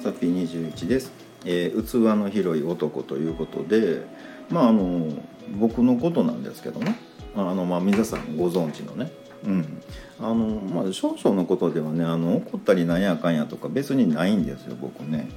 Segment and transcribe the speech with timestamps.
[0.00, 1.12] さぴ21です、
[1.44, 4.06] えー、器の広い男ということで
[4.48, 5.12] まああの
[5.58, 6.98] 僕のことなんですけどね。
[7.36, 9.12] あのまあ皆さんご存知のね。
[9.44, 9.82] うん。
[10.20, 15.28] あのまあ少々のことではねあの怒ったりなんやかんやとか別にないんですよ僕ね。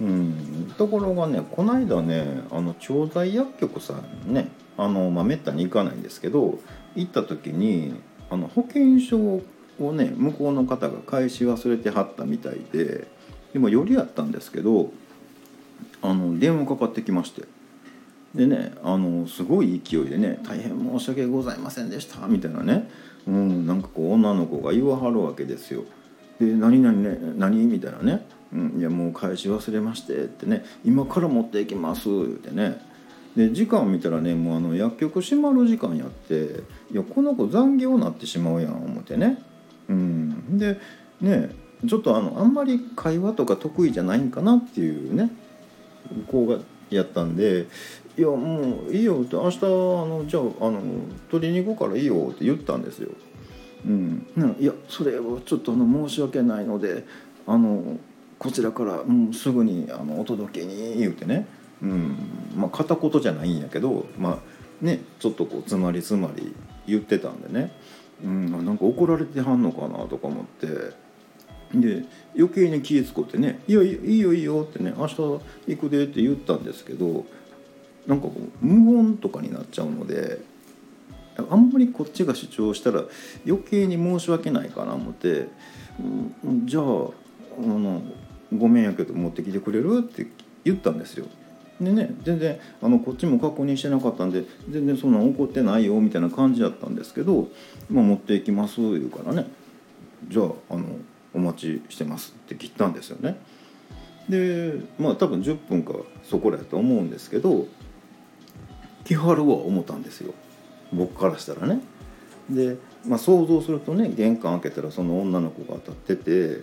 [0.00, 0.74] うん。
[0.76, 3.94] ところがねこの間ねあの調剤薬局さ
[4.28, 6.58] んねあのまあめったに行かないんですけど
[6.94, 7.94] 行った時に
[8.28, 9.40] あの保険証
[9.80, 13.08] をね向こうの方が返し忘れてはったみたいで
[13.52, 14.92] でも夜やったんですけど
[16.02, 17.42] あの電話かかってきまして
[18.34, 22.88] でねあのすごい勢いでね「大変申し訳ございませんでした」みたいなね、
[23.26, 25.84] うん、なんかこう女の子が言わはるわけですよ。
[26.38, 32.80] で「何々ね何?」みたいなね「うん、いやもう返し忘れまして」ってね「今から持っていきます」言うてね
[33.36, 36.62] で時間を見たらねもうあの薬局閉まる時間やって
[36.92, 39.42] いやこの子残業になってしまうやん思ってね。
[39.88, 40.78] うん、で
[41.20, 41.50] ね
[41.86, 45.30] ちょっとあのあんまり会話とか得意じゃないんかなっていうね
[46.26, 46.58] 子が
[46.90, 47.66] やったんで
[48.18, 50.80] 「いやもういいよ」って「明日あのじゃああの
[51.30, 53.10] 取りに行こうからいいよ」って言ったんですよ。
[53.86, 54.26] うん、
[54.60, 57.06] いやそれはちょっとあの申し訳ないので
[57.46, 57.96] あの
[58.38, 61.46] こちらからもうすぐにあのお届けに言うてね、
[61.82, 62.16] うん。
[62.56, 66.54] まあ、片言じゃないんやけど、まあね、ちょっとこうつまりつまり
[66.86, 67.72] 言ってたんでね、
[68.24, 71.09] うん、なんか怒られてはんのかなとか思って。
[71.74, 72.04] で
[72.36, 75.40] 余計に気ぃ使ってね「いやいいよいいよ」ってね「明日行
[75.80, 77.24] くで」って言ったんですけど
[78.06, 80.40] なんかこう無言とかになっちゃうので
[81.36, 83.04] あんまりこっちが主張したら
[83.46, 85.48] 余計に申し訳ないかな思って
[86.44, 86.86] 「うん、じゃああ
[87.66, 88.02] の
[88.56, 90.26] ごめんやけど持ってきてくれる?」って
[90.64, 91.26] 言ったんですよ。
[91.80, 97.48] でね全然あのこっちも確認してなかったんで全然そんな怒ってないよみたいな感じだったんですけど
[97.88, 99.46] 「まあ、持っていきます」言うからね
[100.28, 100.84] じゃああの
[101.34, 103.36] お待ちしてますって切ったんですよね。
[104.28, 107.66] でまあ多分10分かそこらやと思うんですけど
[109.04, 110.34] 来はるは思ったんですよ
[110.92, 111.80] 僕からしたらね。
[112.48, 112.76] で、
[113.06, 116.62] まあ、想像するとね玄関開けたらその女の子が立ってて、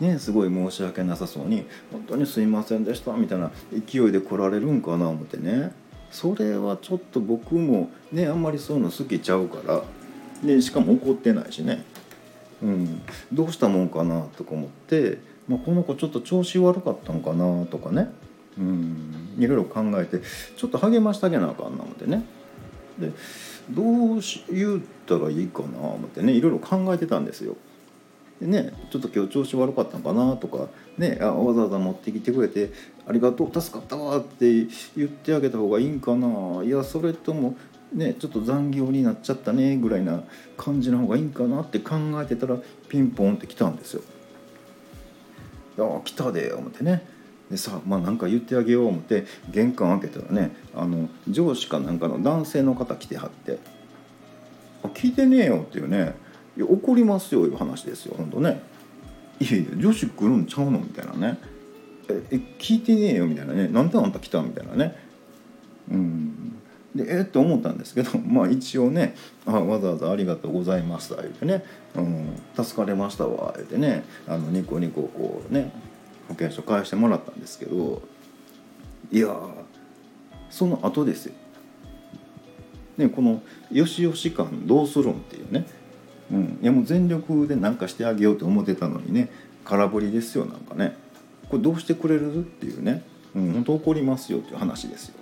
[0.00, 5.72] ね、すごい申し訳なさそうに「本当にすいませんでした」みたいな勢いで来られるんかな思ってね
[6.10, 9.82] それはちょっと僕もねあんまりそういうの好きちゃうから
[10.44, 11.84] でしかも怒ってないしね
[12.62, 13.02] うん、
[13.32, 15.18] どうしたもんかなとか思って、
[15.48, 18.10] まあ、この子ちょっと調子悪かったんかなとかね、
[18.56, 20.20] うん、いろいろ考えて
[20.56, 22.24] ちょっと励ましてあげなあかんな思ってね。
[22.98, 23.10] で
[23.70, 26.32] どうし言ったらいいかな思ってね。
[26.32, 27.56] いろいろ考えてたんですよ。
[28.40, 30.68] でねちょっと今日調子悪かったんかなとか
[30.98, 31.18] ね。
[31.20, 32.72] あわざわざ持ってきてくれて
[33.06, 36.62] 「ありがとう助かったわ」って言ってあげた方がいいんかな。
[36.64, 37.56] いやそれとも
[37.94, 40.22] ね、ちょっと残業になっちゃったねぐらいな
[40.56, 42.56] 感じの方がいいんかなって考えてたら
[42.88, 44.02] ピンポンって来たんですよ。
[45.78, 47.06] あ来たで思ってね
[47.50, 53.58] でさまあなんか言ってあげよう思って玄関開けたらねあの上司かなんかの男性の方来てはって
[54.84, 56.14] 「あ聞いてねえよ」っていうね
[56.56, 58.62] 「いや怒りますよ」いう話ですよほんとね。
[59.40, 61.38] いやいや女子来るんちゃうのみたいなね
[62.08, 64.96] ええ聞いてねえよみたいなねなんであんた来たみたいなね
[66.94, 69.14] でえっと思ったんですけど まあ一応ね
[69.46, 71.64] 「あわざわざありがとうございました」言うてね
[71.96, 75.72] 「うん、助かりましたわ」言うてねあのニコニコこうね
[76.28, 78.02] 保険証返してもらったんですけど
[79.10, 79.34] いや
[80.50, 81.34] その後ですよ。
[82.98, 85.66] ね、このよしよし感どうするんっていうね、
[86.30, 89.30] うん、いやもう全力で何かしてあげようと思ってたのにね
[89.64, 90.94] 空振りですよなんかね
[91.48, 92.40] これどうしてくれる？
[92.40, 93.02] っていうね、
[93.34, 95.21] うん、本当怒りますよっていう話ですよ。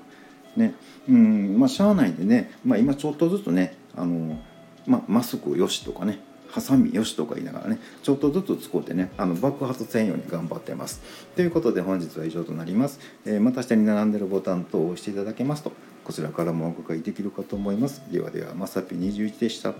[0.56, 0.74] ね。
[1.08, 4.38] うんまあしゃあないんでね、まあ、今ちょっとずつねあの、
[4.86, 11.00] まあ、マスクよしとかねハサミよしとか言いながらねちょっとずつ使ってねあの爆発せんように頑張ってます。
[11.36, 15.72] ということで本日は以上となります、えー、また下に並んでるボタン等を押していただけますと
[16.04, 18.02] こちらからもお伺いできるかと思います。
[18.10, 19.74] ではではまさぴ21でした。